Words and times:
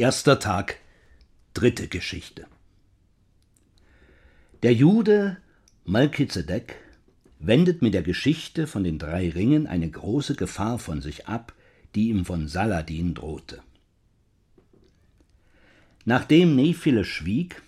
Erster 0.00 0.38
Tag, 0.38 0.78
dritte 1.52 1.86
Geschichte. 1.86 2.46
Der 4.62 4.72
Jude 4.72 5.36
Malkizedek 5.84 6.76
wendet 7.38 7.82
mit 7.82 7.92
der 7.92 8.02
Geschichte 8.02 8.66
von 8.66 8.82
den 8.82 8.98
drei 8.98 9.28
Ringen 9.28 9.66
eine 9.66 9.90
große 9.90 10.36
Gefahr 10.36 10.78
von 10.78 11.02
sich 11.02 11.28
ab, 11.28 11.52
die 11.94 12.08
ihm 12.08 12.24
von 12.24 12.48
Saladin 12.48 13.12
drohte. 13.12 13.60
Nachdem 16.06 16.56
Nephile 16.56 17.04
schwieg 17.04 17.60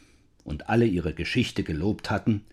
und 0.42 0.70
alle 0.70 0.86
ihre 0.86 1.12
Geschichte 1.12 1.62
gelobt 1.62 2.08
hatten, 2.08 2.46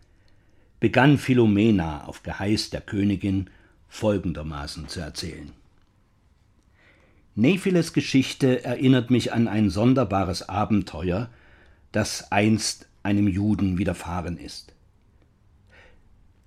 begann 0.82 1.18
Philomena 1.18 2.04
auf 2.04 2.24
Geheiß 2.24 2.70
der 2.70 2.82
Königin 2.82 3.50
folgendermaßen 3.88 4.90
zu 4.90 5.00
erzählen. 5.00 5.54
Nephiles 7.40 7.94
Geschichte 7.94 8.66
erinnert 8.66 9.12
mich 9.12 9.32
an 9.32 9.48
ein 9.48 9.70
sonderbares 9.70 10.50
Abenteuer, 10.50 11.30
das 11.94 12.34
einst 12.34 12.90
einem 13.02 13.30
Juden 13.30 13.78
widerfahren 13.78 14.36
ist. 14.36 14.74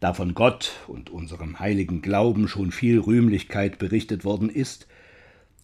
Da 0.00 0.12
von 0.12 0.34
Gott 0.34 0.72
und 0.88 1.08
unserem 1.08 1.60
heiligen 1.60 2.02
Glauben 2.02 2.46
schon 2.46 2.72
viel 2.72 2.98
Rühmlichkeit 2.98 3.78
berichtet 3.78 4.26
worden 4.26 4.50
ist, 4.50 4.86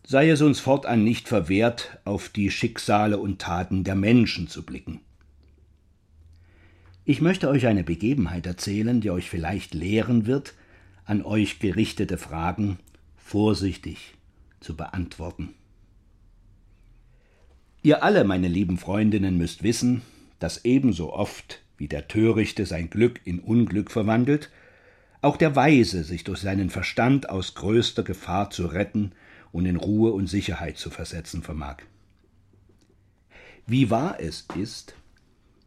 sei 0.03 0.31
es 0.31 0.41
uns 0.41 0.61
fortan 0.61 1.05
nicht 1.05 1.29
verwehrt, 1.29 1.99
auf 2.07 2.31
die 2.31 2.51
Schicksale 2.51 3.19
und 3.19 3.39
Taten 3.39 3.85
der 3.85 3.97
Menschen 3.97 4.49
zu 4.49 4.65
blicken. 4.65 5.03
Ich 7.05 7.21
möchte 7.21 7.51
euch 7.51 7.67
eine 7.67 7.85
Begebenheit 7.85 8.47
erzählen, 8.47 9.03
die 9.03 9.11
euch 9.11 9.29
vielleicht 9.29 9.75
lehren 9.75 10.25
wird, 10.25 10.55
an 11.05 11.23
euch 11.23 11.59
gerichtete 11.59 12.17
Fragen 12.17 12.79
vorsichtig 13.19 14.15
zu 14.61 14.77
beantworten. 14.77 15.55
Ihr 17.83 18.03
alle, 18.03 18.25
meine 18.25 18.49
lieben 18.49 18.77
Freundinnen, 18.77 19.39
müsst 19.39 19.63
wissen, 19.63 20.03
dass 20.39 20.65
ebenso 20.65 21.13
oft 21.13 21.63
wie 21.77 21.89
der 21.89 22.09
Törichte 22.09 22.67
sein 22.67 22.91
Glück 22.91 23.21
in 23.25 23.39
Unglück 23.39 23.91
verwandelt, 23.91 24.51
auch 25.23 25.37
der 25.37 25.57
Weise 25.57 26.05
sich 26.05 26.25
durch 26.25 26.41
seinen 26.41 26.71
Verstand 26.71 27.29
aus 27.31 27.55
größter 27.55 28.03
Gefahr 28.03 28.51
zu 28.51 28.67
retten 28.67 29.13
und 29.53 29.67
in 29.67 29.77
Ruhe 29.77 30.13
und 30.13 30.27
Sicherheit 30.27 30.77
zu 30.77 30.91
versetzen 30.91 31.43
vermag. 31.43 31.79
Wie 33.67 33.91
wahr 33.91 34.17
es 34.21 34.47
ist, 34.57 34.95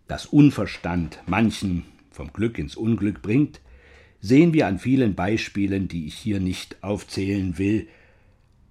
dass 0.07 0.25
Unverstand 0.25 1.19
manchen 1.27 1.85
vom 2.09 2.33
Glück 2.33 2.57
ins 2.57 2.75
Unglück 2.75 3.21
bringt, 3.21 3.61
sehen 4.19 4.53
wir 4.53 4.67
an 4.67 4.79
vielen 4.79 5.15
Beispielen, 5.15 5.87
die 5.87 6.07
ich 6.07 6.15
hier 6.15 6.39
nicht 6.39 6.83
aufzählen 6.83 7.57
will, 7.57 7.87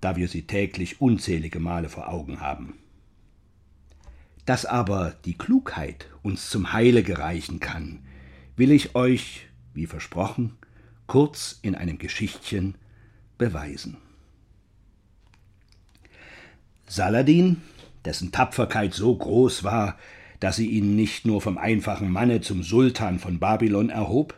da 0.00 0.16
wir 0.16 0.28
sie 0.28 0.42
täglich 0.42 1.00
unzählige 1.00 1.60
Male 1.60 1.88
vor 1.88 2.08
Augen 2.08 2.40
haben. 2.40 2.78
Dass 4.46 4.64
aber 4.64 5.14
die 5.24 5.36
Klugheit 5.36 6.08
uns 6.22 6.50
zum 6.50 6.72
Heile 6.72 7.02
gereichen 7.02 7.60
kann, 7.60 8.00
will 8.56 8.72
ich 8.72 8.94
euch, 8.94 9.46
wie 9.74 9.86
versprochen, 9.86 10.56
kurz 11.06 11.58
in 11.62 11.74
einem 11.74 11.98
Geschichtchen 11.98 12.74
beweisen. 13.36 13.96
Saladin, 16.86 17.60
dessen 18.04 18.32
Tapferkeit 18.32 18.94
so 18.94 19.16
groß 19.16 19.62
war, 19.62 19.96
dass 20.40 20.56
sie 20.56 20.68
ihn 20.68 20.96
nicht 20.96 21.26
nur 21.26 21.40
vom 21.40 21.58
einfachen 21.58 22.10
Manne 22.10 22.40
zum 22.40 22.62
Sultan 22.62 23.18
von 23.18 23.38
Babylon 23.38 23.90
erhob, 23.90 24.34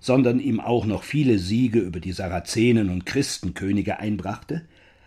sondern 0.00 0.40
ihm 0.40 0.60
auch 0.60 0.86
noch 0.86 1.02
viele 1.02 1.38
Siege 1.38 1.78
über 1.78 2.00
die 2.00 2.12
Sarazenen 2.12 2.90
und 2.90 3.06
Christenkönige 3.06 3.98
einbrachte, 3.98 4.66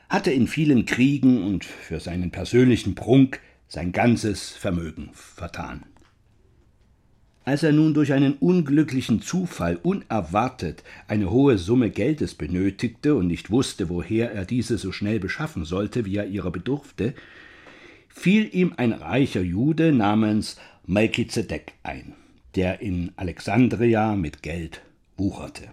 hatte 0.09 0.31
in 0.31 0.47
vielen 0.47 0.85
Kriegen 0.85 1.43
und 1.43 1.65
für 1.65 1.99
seinen 1.99 2.31
persönlichen 2.31 2.95
Prunk 2.95 3.39
sein 3.67 3.91
ganzes 3.91 4.51
Vermögen 4.51 5.09
vertan. 5.13 5.83
Als 7.43 7.63
er 7.63 7.71
nun 7.71 7.93
durch 7.93 8.11
einen 8.11 8.33
unglücklichen 8.33 9.21
Zufall 9.21 9.77
unerwartet 9.77 10.83
eine 11.07 11.31
hohe 11.31 11.57
Summe 11.57 11.89
Geldes 11.89 12.35
benötigte 12.35 13.15
und 13.15 13.27
nicht 13.27 13.51
wusste, 13.51 13.87
woher 13.87 14.33
er 14.33 14.43
diese 14.43 14.77
so 14.77 14.91
schnell 14.91 15.21
beschaffen 15.21 15.63
sollte, 15.63 16.03
wie 16.03 16.17
er 16.17 16.27
ihrer 16.27 16.51
bedurfte, 16.51 17.13
fiel 18.09 18.49
ihm 18.53 18.73
ein 18.75 18.91
reicher 18.91 19.41
Jude 19.41 19.93
namens 19.93 20.57
Melchizedek 20.85 21.71
ein, 21.83 22.15
der 22.55 22.81
in 22.81 23.11
Alexandria 23.15 24.15
mit 24.15 24.43
Geld 24.43 24.81
wucherte. 25.15 25.69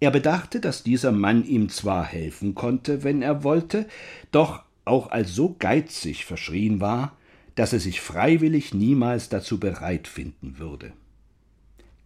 Er 0.00 0.10
bedachte, 0.10 0.60
dass 0.60 0.82
dieser 0.82 1.12
Mann 1.12 1.44
ihm 1.44 1.68
zwar 1.68 2.04
helfen 2.06 2.54
konnte, 2.54 3.04
wenn 3.04 3.20
er 3.20 3.44
wollte, 3.44 3.86
doch 4.32 4.62
auch 4.86 5.10
als 5.10 5.34
so 5.34 5.54
geizig 5.58 6.24
verschrien 6.24 6.80
war, 6.80 7.16
dass 7.54 7.74
er 7.74 7.80
sich 7.80 8.00
freiwillig 8.00 8.72
niemals 8.72 9.28
dazu 9.28 9.60
bereit 9.60 10.08
finden 10.08 10.58
würde. 10.58 10.92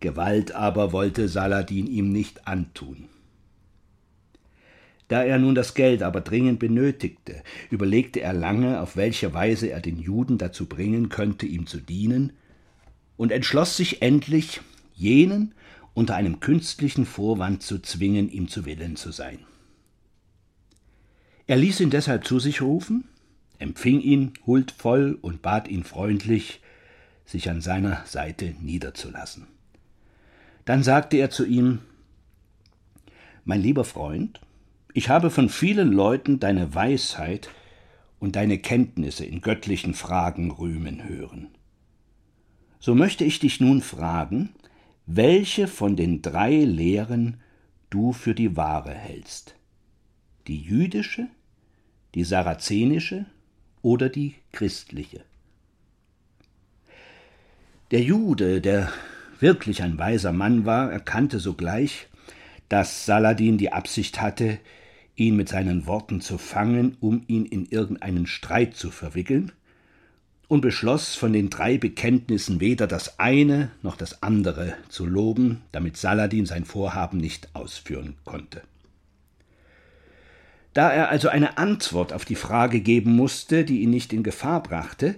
Gewalt 0.00 0.52
aber 0.52 0.92
wollte 0.92 1.28
Saladin 1.28 1.86
ihm 1.86 2.10
nicht 2.10 2.48
antun. 2.48 3.08
Da 5.06 5.22
er 5.22 5.38
nun 5.38 5.54
das 5.54 5.74
Geld 5.74 6.02
aber 6.02 6.20
dringend 6.20 6.58
benötigte, 6.58 7.42
überlegte 7.70 8.20
er 8.20 8.32
lange, 8.32 8.80
auf 8.80 8.96
welche 8.96 9.32
Weise 9.32 9.68
er 9.68 9.80
den 9.80 10.00
Juden 10.00 10.38
dazu 10.38 10.66
bringen 10.66 11.10
könnte, 11.10 11.46
ihm 11.46 11.66
zu 11.66 11.78
dienen, 11.78 12.32
und 13.16 13.30
entschloss 13.30 13.76
sich 13.76 14.02
endlich, 14.02 14.60
jenen 14.94 15.54
unter 15.94 16.16
einem 16.16 16.40
künstlichen 16.40 17.06
Vorwand 17.06 17.62
zu 17.62 17.78
zwingen, 17.80 18.28
ihm 18.28 18.48
zu 18.48 18.66
Willen 18.66 18.96
zu 18.96 19.12
sein. 19.12 19.38
Er 21.46 21.56
ließ 21.56 21.80
ihn 21.80 21.90
deshalb 21.90 22.26
zu 22.26 22.38
sich 22.38 22.62
rufen, 22.62 23.04
empfing 23.58 24.00
ihn 24.00 24.32
huldvoll 24.46 25.18
und 25.20 25.42
bat 25.42 25.68
ihn 25.68 25.84
freundlich, 25.84 26.60
sich 27.24 27.48
an 27.48 27.60
seiner 27.60 28.04
Seite 28.04 28.54
niederzulassen. 28.60 29.46
Dann 30.64 30.82
sagte 30.82 31.16
er 31.16 31.30
zu 31.30 31.44
ihm 31.44 31.80
Mein 33.44 33.60
lieber 33.60 33.84
Freund, 33.84 34.40
ich 34.92 35.08
habe 35.08 35.30
von 35.30 35.48
vielen 35.48 35.92
Leuten 35.92 36.40
deine 36.40 36.74
Weisheit 36.74 37.50
und 38.18 38.36
deine 38.36 38.58
Kenntnisse 38.58 39.24
in 39.24 39.40
göttlichen 39.40 39.94
Fragen 39.94 40.50
rühmen 40.50 41.04
hören. 41.04 41.48
So 42.80 42.94
möchte 42.94 43.24
ich 43.24 43.38
dich 43.38 43.60
nun 43.60 43.82
fragen, 43.82 44.50
welche 45.06 45.66
von 45.66 45.96
den 45.96 46.22
drei 46.22 46.56
Lehren 46.56 47.38
du 47.90 48.12
für 48.12 48.34
die 48.34 48.56
wahre 48.56 48.94
hältst. 48.94 49.54
Die 50.46 50.58
jüdische, 50.58 51.28
die 52.14 52.24
sarazenische 52.24 53.26
oder 53.82 54.08
die 54.08 54.34
christliche. 54.52 55.20
Der 57.90 58.02
Jude, 58.02 58.60
der 58.60 58.92
wirklich 59.40 59.82
ein 59.82 59.98
weiser 59.98 60.32
Mann 60.32 60.64
war, 60.64 60.90
erkannte 60.90 61.38
sogleich, 61.38 62.08
dass 62.68 63.04
Saladin 63.04 63.58
die 63.58 63.72
Absicht 63.72 64.20
hatte, 64.20 64.58
ihn 65.16 65.36
mit 65.36 65.48
seinen 65.48 65.86
Worten 65.86 66.20
zu 66.20 66.38
fangen, 66.38 66.96
um 67.00 67.22
ihn 67.26 67.44
in 67.44 67.66
irgendeinen 67.66 68.26
Streit 68.26 68.74
zu 68.74 68.90
verwickeln, 68.90 69.52
und 70.48 70.60
beschloss, 70.60 71.14
von 71.14 71.32
den 71.32 71.50
drei 71.50 71.78
Bekenntnissen 71.78 72.60
weder 72.60 72.86
das 72.86 73.18
eine 73.18 73.70
noch 73.82 73.96
das 73.96 74.22
andere 74.22 74.74
zu 74.88 75.06
loben, 75.06 75.62
damit 75.72 75.96
Saladin 75.96 76.46
sein 76.46 76.64
Vorhaben 76.64 77.18
nicht 77.18 77.54
ausführen 77.54 78.16
konnte. 78.24 78.62
Da 80.74 80.92
er 80.92 81.08
also 81.08 81.28
eine 81.28 81.56
Antwort 81.56 82.12
auf 82.12 82.24
die 82.24 82.34
Frage 82.34 82.80
geben 82.80 83.14
musste, 83.14 83.64
die 83.64 83.80
ihn 83.80 83.90
nicht 83.90 84.12
in 84.12 84.22
Gefahr 84.22 84.62
brachte, 84.62 85.14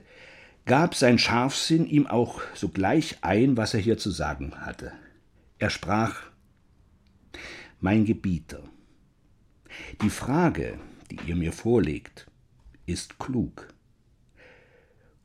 gab 0.66 0.94
sein 0.94 1.18
Scharfsinn 1.18 1.86
ihm 1.86 2.06
auch 2.06 2.42
sogleich 2.54 3.18
ein, 3.22 3.56
was 3.56 3.72
er 3.72 3.80
hier 3.80 3.98
zu 3.98 4.10
sagen 4.10 4.52
hatte. 4.60 4.92
Er 5.58 5.70
sprach 5.70 6.22
Mein 7.80 8.04
Gebieter, 8.04 8.62
die 10.02 10.10
Frage, 10.10 10.78
die 11.10 11.18
ihr 11.26 11.36
mir 11.36 11.52
vorlegt, 11.52 12.26
ist 12.84 13.18
klug. 13.18 13.68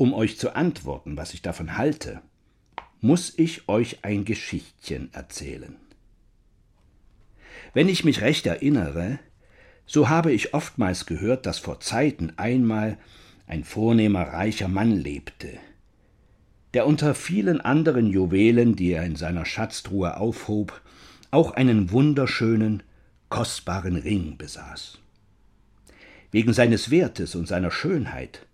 Um 0.01 0.15
euch 0.15 0.39
zu 0.39 0.55
antworten, 0.55 1.15
was 1.15 1.35
ich 1.35 1.43
davon 1.43 1.77
halte, 1.77 2.23
muss 3.01 3.37
ich 3.37 3.69
euch 3.69 4.03
ein 4.03 4.25
Geschichtchen 4.25 5.13
erzählen. 5.13 5.75
Wenn 7.75 7.87
ich 7.87 8.03
mich 8.03 8.21
recht 8.21 8.47
erinnere, 8.47 9.19
so 9.85 10.09
habe 10.09 10.31
ich 10.31 10.55
oftmals 10.55 11.05
gehört, 11.05 11.45
dass 11.45 11.59
vor 11.59 11.81
Zeiten 11.81 12.33
einmal 12.37 12.97
ein 13.45 13.63
vornehmer 13.63 14.23
reicher 14.23 14.67
Mann 14.67 14.89
lebte, 14.89 15.59
der 16.73 16.87
unter 16.87 17.13
vielen 17.13 17.61
anderen 17.61 18.07
Juwelen, 18.07 18.75
die 18.75 18.93
er 18.93 19.03
in 19.03 19.15
seiner 19.15 19.45
Schatztruhe 19.45 20.17
aufhob, 20.17 20.81
auch 21.29 21.51
einen 21.51 21.91
wunderschönen, 21.91 22.81
kostbaren 23.29 23.97
Ring 23.97 24.35
besaß. 24.39 24.97
Wegen 26.31 26.53
seines 26.53 26.89
Wertes 26.89 27.35
und 27.35 27.47
seiner 27.47 27.69
Schönheit 27.69 28.47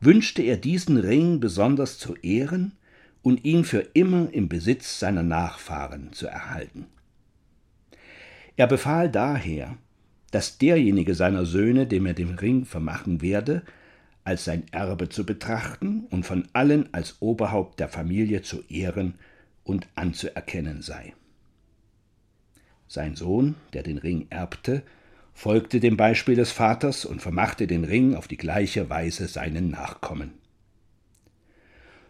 wünschte 0.00 0.42
er 0.42 0.56
diesen 0.56 0.96
Ring 0.96 1.40
besonders 1.40 1.98
zu 1.98 2.14
ehren 2.16 2.72
und 3.22 3.44
ihn 3.44 3.64
für 3.64 3.80
immer 3.94 4.32
im 4.32 4.48
Besitz 4.48 4.98
seiner 4.98 5.22
Nachfahren 5.22 6.12
zu 6.12 6.26
erhalten. 6.26 6.86
Er 8.56 8.66
befahl 8.66 9.10
daher, 9.10 9.76
dass 10.30 10.58
derjenige 10.58 11.14
seiner 11.14 11.44
Söhne, 11.44 11.86
dem 11.86 12.06
er 12.06 12.14
den 12.14 12.34
Ring 12.34 12.64
vermachen 12.64 13.22
werde, 13.22 13.62
als 14.24 14.44
sein 14.44 14.64
Erbe 14.72 15.08
zu 15.08 15.24
betrachten 15.24 16.04
und 16.10 16.26
von 16.26 16.46
allen 16.52 16.92
als 16.92 17.16
Oberhaupt 17.20 17.80
der 17.80 17.88
Familie 17.88 18.42
zu 18.42 18.62
ehren 18.68 19.14
und 19.64 19.86
anzuerkennen 19.94 20.82
sei. 20.82 21.14
Sein 22.88 23.16
Sohn, 23.16 23.54
der 23.72 23.82
den 23.82 23.98
Ring 23.98 24.26
erbte, 24.30 24.82
folgte 25.38 25.78
dem 25.78 25.96
Beispiel 25.96 26.34
des 26.34 26.50
Vaters 26.50 27.04
und 27.04 27.22
vermachte 27.22 27.68
den 27.68 27.84
Ring 27.84 28.16
auf 28.16 28.26
die 28.26 28.36
gleiche 28.36 28.90
Weise 28.90 29.28
seinen 29.28 29.70
Nachkommen. 29.70 30.32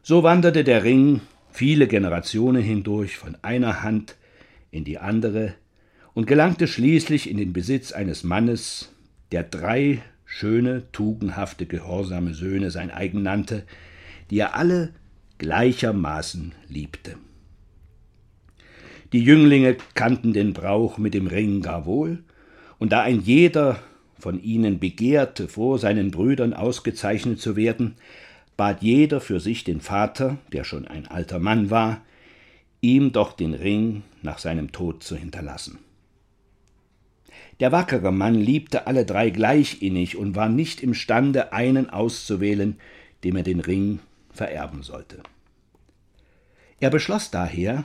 So 0.03 0.23
wanderte 0.23 0.65
der 0.65 0.83
Ring 0.83 1.21
viele 1.51 1.89
Generationen 1.89 2.63
hindurch 2.63 3.19
von 3.19 3.37
einer 3.43 3.83
Hand 3.83 4.17
in 4.71 4.85
die 4.85 4.97
andere 4.97 5.53
und 6.15 6.27
gelangte 6.27 6.67
schließlich 6.67 7.29
in 7.29 7.37
den 7.37 7.53
Besitz 7.53 7.93
eines 7.93 8.25
Mannes, 8.25 8.95
der 9.31 9.43
drei 9.43 10.01
schöne, 10.25 10.91
tugendhafte, 10.93 11.67
gehorsame 11.67 12.33
Söhne 12.33 12.71
sein 12.71 12.91
eigen 12.91 13.23
nannte, 13.23 13.65
die 14.31 14.39
er 14.39 14.57
alle 14.57 14.95
gleichermaßen 15.37 16.53
liebte. 16.67 17.17
Die 19.13 19.23
Jünglinge 19.23 19.77
kannten 19.93 20.33
den 20.33 20.55
Brauch 20.55 20.97
mit 20.97 21.13
dem 21.13 21.27
Ring 21.27 21.61
gar 21.61 21.85
wohl, 21.85 22.25
und 22.79 22.93
da 22.93 23.03
ein 23.03 23.21
jeder 23.21 23.81
von 24.19 24.43
ihnen 24.43 24.79
begehrte, 24.79 25.49
vor 25.49 25.79
seinen 25.79 26.11
Brüdern 26.11 26.55
ausgezeichnet 26.55 27.41
zu 27.41 27.57
werden, 27.57 27.95
bat 28.57 28.83
jeder 28.83 29.21
für 29.21 29.41
sich 29.41 29.65
den 29.65 29.81
Vater, 29.81 30.39
der 30.53 30.65
schon 30.65 30.87
ein 30.89 31.07
alter 31.07 31.39
Mann 31.39 31.71
war, 31.71 32.03
ihm 32.81 33.13
doch 33.13 33.33
den 33.33 33.55
Ring 33.55 34.03
nach 34.23 34.39
seinem 34.39 34.73
Tod 34.73 35.03
zu 35.03 35.17
hinterlassen. 35.17 35.79
Der 37.61 37.73
wackere 37.73 38.13
Mann 38.13 38.35
liebte 38.35 38.87
alle 38.87 39.05
drei 39.05 39.31
gleich 39.31 39.83
innig 39.83 40.17
und 40.17 40.37
war 40.37 40.49
nicht 40.49 40.81
imstande, 40.83 41.53
einen 41.53 41.91
auszuwählen, 41.91 42.79
dem 43.25 43.37
er 43.37 43.43
den 43.43 43.61
Ring 43.61 43.99
vererben 44.33 44.83
sollte. 44.83 45.23
Er 46.79 46.91
beschloss 46.91 47.31
daher, 47.33 47.85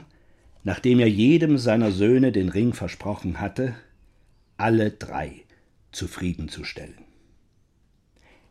nachdem 0.62 1.00
er 1.00 1.08
jedem 1.08 1.58
seiner 1.58 1.90
Söhne 1.90 2.30
den 2.30 2.48
Ring 2.48 2.72
versprochen 2.72 3.40
hatte, 3.40 3.74
alle 4.64 4.90
drei 4.90 5.42
zufriedenzustellen. 5.92 6.96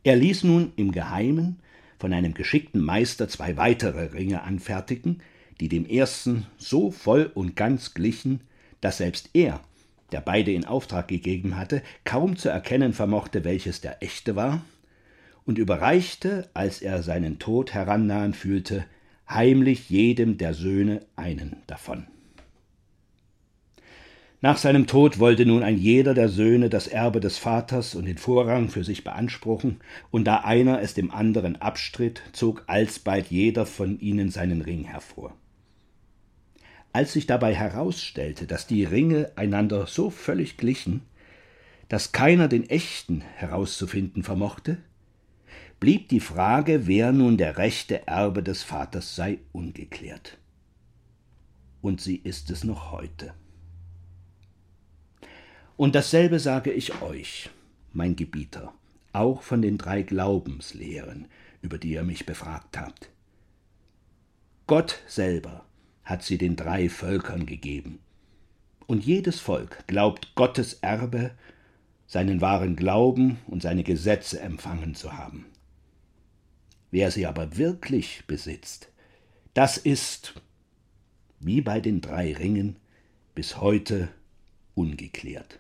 Er 0.04 0.16
ließ 0.16 0.44
nun 0.44 0.72
im 0.76 0.92
Geheimen 0.92 1.60
von 1.98 2.14
einem 2.14 2.36
geschickten 2.36 2.82
Meister 2.82 3.28
zwei 3.30 3.58
weitere 3.58 4.14
Ringe 4.14 4.44
anfertigen, 4.44 5.24
die 5.60 5.70
dem 5.70 5.88
ersten 5.88 6.46
so 6.60 6.92
voll 6.92 7.32
und 7.34 7.56
ganz 7.56 7.96
glichen, 7.96 8.42
dass 8.80 8.98
selbst 8.98 9.32
er 9.34 9.62
der 10.12 10.22
beide 10.22 10.52
in 10.52 10.66
Auftrag 10.66 11.08
gegeben 11.08 11.58
hatte, 11.58 11.82
kaum 12.04 12.38
zu 12.38 12.48
erkennen 12.48 12.94
vermochte, 12.94 13.44
welches 13.44 13.82
der 13.82 14.04
echte 14.04 14.36
war, 14.36 14.64
und 15.46 15.58
überreichte, 15.58 16.48
als 16.54 16.84
er 16.84 17.02
seinen 17.02 17.40
Tod 17.40 17.74
herannahen 17.74 18.36
fühlte, 18.36 18.86
heimlich 19.28 19.90
jedem 19.90 20.38
der 20.38 20.54
Söhne 20.54 21.02
einen 21.16 21.56
davon. 21.66 22.06
Nach 24.44 24.58
seinem 24.58 24.88
Tod 24.88 25.20
wollte 25.20 25.46
nun 25.46 25.64
ein 25.64 25.78
jeder 25.78 26.14
der 26.14 26.28
Söhne 26.28 26.70
das 26.70 26.88
Erbe 26.88 27.22
des 27.22 27.38
Vaters 27.38 27.96
und 27.96 28.04
den 28.04 28.18
Vorrang 28.18 28.68
für 28.68 28.84
sich 28.84 29.06
beanspruchen, 29.06 29.80
und 30.12 30.26
da 30.26 30.40
einer 30.40 30.82
es 30.82 30.94
dem 30.94 31.12
anderen 31.12 31.62
abstritt, 31.62 32.22
zog 32.34 32.66
alsbald 32.68 33.28
jeder 33.28 33.66
von 33.66 34.02
ihnen 34.02 34.32
seinen 34.32 34.62
Ring 34.62 34.84
hervor. 34.84 35.34
Als 36.92 37.14
sich 37.14 37.26
dabei 37.26 37.56
herausstellte, 37.56 38.46
dass 38.46 38.68
die 38.68 38.84
Ringe 38.84 39.32
einander 39.38 39.88
so 39.88 40.10
völlig 40.10 40.58
glichen, 40.58 41.04
dass 41.88 42.12
keiner 42.12 42.50
den 42.50 42.70
echten 42.70 43.22
herauszufinden 43.22 44.24
vermochte, 44.24 44.78
blieb 45.80 46.10
die 46.10 46.20
Frage, 46.20 46.86
wer 46.86 47.14
nun 47.14 47.38
der 47.38 47.58
rechte 47.58 48.08
Erbe 48.08 48.44
des 48.44 48.62
Vaters 48.62 49.16
sei, 49.16 49.40
ungeklärt. 49.54 50.38
Und 51.82 52.02
sie 52.02 52.18
ist 52.18 52.52
es 52.52 52.66
noch 52.66 52.92
heute. 52.92 53.34
Und 55.76 55.96
dasselbe 55.96 56.40
sage 56.40 56.72
ich 56.72 57.02
euch, 57.02 57.50
mein 57.94 58.16
Gebieter, 58.16 58.74
auch 59.12 59.42
von 59.42 59.62
den 59.62 59.78
drei 59.78 60.04
Glaubenslehren, 60.04 61.28
über 61.62 61.78
die 61.78 61.92
ihr 61.92 62.04
mich 62.04 62.26
befragt 62.26 62.78
habt. 62.78 63.10
Gott 64.68 65.02
selber 65.08 65.66
hat 66.04 66.24
sie 66.24 66.38
den 66.38 66.56
drei 66.56 66.90
Völkern 66.90 67.46
gegeben. 67.46 68.00
Und 68.86 69.06
jedes 69.06 69.40
Volk 69.40 69.88
glaubt 69.88 70.36
Gottes 70.36 70.76
Erbe, 70.82 71.32
seinen 72.06 72.42
wahren 72.42 72.76
Glauben 72.76 73.40
und 73.48 73.62
seine 73.62 73.84
Gesetze 73.84 74.40
empfangen 74.40 74.94
zu 74.94 75.14
haben. 75.14 75.46
Wer 76.92 77.10
sie 77.10 77.26
aber 77.26 77.58
wirklich 77.58 78.26
besitzt, 78.28 78.90
das 79.54 79.78
ist, 79.78 80.36
wie 81.40 81.62
bei 81.62 81.80
den 81.80 82.02
drei 82.02 82.34
Ringen, 82.34 82.76
bis 83.34 83.60
heute 83.60 84.10
ungeklärt. 84.76 85.60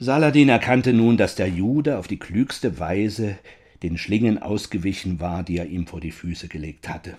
Saladin 0.00 0.48
erkannte 0.48 0.92
nun, 0.92 1.16
dass 1.16 1.34
der 1.34 1.48
Jude 1.48 1.98
auf 1.98 2.06
die 2.06 2.20
klügste 2.20 2.78
Weise 2.78 3.36
den 3.82 3.98
Schlingen 3.98 4.38
ausgewichen 4.38 5.18
war, 5.18 5.42
die 5.42 5.58
er 5.58 5.66
ihm 5.66 5.88
vor 5.88 6.00
die 6.00 6.12
Füße 6.12 6.46
gelegt 6.46 6.88
hatte. 6.88 7.16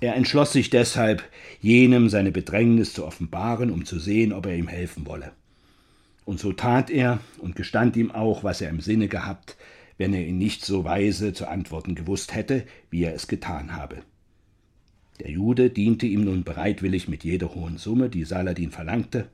Er 0.00 0.14
entschloss 0.16 0.52
sich 0.52 0.68
deshalb, 0.68 1.24
jenem 1.62 2.10
seine 2.10 2.30
Bedrängnis 2.30 2.92
zu 2.92 3.06
offenbaren, 3.06 3.70
um 3.70 3.86
zu 3.86 3.98
sehen, 3.98 4.34
ob 4.34 4.44
er 4.44 4.54
ihm 4.54 4.68
helfen 4.68 5.06
wolle. 5.06 5.32
Und 6.26 6.38
so 6.38 6.52
tat 6.52 6.90
er 6.90 7.20
und 7.38 7.56
gestand 7.56 7.96
ihm 7.96 8.10
auch, 8.10 8.44
was 8.44 8.60
er 8.60 8.68
im 8.68 8.80
Sinne 8.80 9.08
gehabt, 9.08 9.56
wenn 9.96 10.12
er 10.12 10.26
ihn 10.26 10.36
nicht 10.36 10.62
so 10.62 10.84
weise 10.84 11.32
zu 11.32 11.48
antworten 11.48 11.94
gewusst 11.94 12.34
hätte, 12.34 12.64
wie 12.90 13.04
er 13.04 13.14
es 13.14 13.28
getan 13.28 13.74
habe. 13.74 14.02
Der 15.20 15.30
Jude 15.30 15.70
diente 15.70 16.04
ihm 16.04 16.24
nun 16.24 16.44
bereitwillig 16.44 17.08
mit 17.08 17.24
jeder 17.24 17.54
hohen 17.54 17.78
Summe, 17.78 18.10
die 18.10 18.24
Saladin 18.24 18.70
verlangte, 18.70 19.28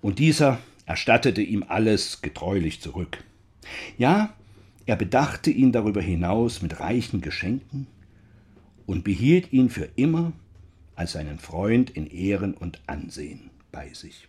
und 0.00 0.18
dieser 0.18 0.58
erstattete 0.86 1.42
ihm 1.42 1.64
alles 1.66 2.22
getreulich 2.22 2.80
zurück. 2.80 3.18
Ja, 3.98 4.34
er 4.86 4.96
bedachte 4.96 5.50
ihn 5.50 5.72
darüber 5.72 6.02
hinaus 6.02 6.60
mit 6.60 6.80
reichen 6.80 7.20
Geschenken, 7.20 7.86
und 8.86 9.04
behielt 9.04 9.52
ihn 9.52 9.70
für 9.70 9.88
immer 9.96 10.32
als 10.94 11.12
seinen 11.12 11.38
Freund 11.38 11.90
in 11.90 12.06
Ehren 12.06 12.54
und 12.54 12.80
Ansehen 12.86 13.50
bei 13.72 13.92
sich. 13.92 14.28